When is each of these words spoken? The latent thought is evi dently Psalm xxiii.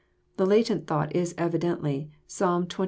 The 0.37 0.47
latent 0.47 0.87
thought 0.87 1.15
is 1.15 1.35
evi 1.35 1.59
dently 1.59 2.09
Psalm 2.25 2.67
xxiii. 2.67 2.79